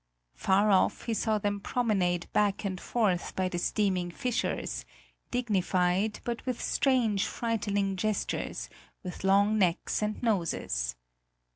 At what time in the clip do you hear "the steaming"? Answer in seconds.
3.49-4.09